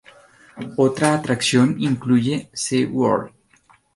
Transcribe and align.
Otra 0.77 1.13
atracción 1.13 1.75
incluye 1.77 2.49
SeaWorld. 2.53 3.33